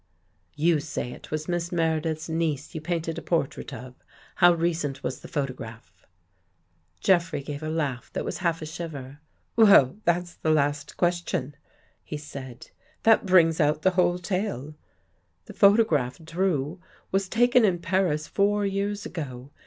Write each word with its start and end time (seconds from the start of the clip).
"You 0.65 0.79
say 0.79 1.11
it 1.11 1.29
was 1.29 1.47
Miss 1.47 1.71
Meredith's 1.71 2.27
niece 2.27 2.73
you 2.73 2.81
painted 2.81 3.19
a 3.19 3.21
portrait 3.21 3.71
of? 3.71 3.93
How 4.37 4.51
recent 4.51 5.03
was 5.03 5.19
the 5.19 5.27
photo 5.27 5.53
graph?" 5.53 6.07
Jeffrey 6.99 7.43
gave 7.43 7.61
a 7.61 7.69
laugh 7.69 8.09
that 8.13 8.25
was 8.25 8.39
half 8.39 8.63
a 8.63 8.65
shiver." 8.65 9.19
Well, 9.55 9.97
that's 10.03 10.33
the 10.33 10.49
last 10.49 10.97
question," 10.97 11.55
he 12.03 12.17
said." 12.17 12.71
That 13.03 13.27
brings 13.27 13.61
out 13.61 13.83
the 13.83 13.91
whole 13.91 14.17
tale. 14.17 14.73
The 15.45 15.53
photograph. 15.53 16.17
Drew, 16.23 16.81
was 17.11 17.29
taken 17.29 17.63
in 17.63 17.77
Paris 17.77 18.25
four 18.27 18.65
years 18.65 19.05
ago. 19.05 19.51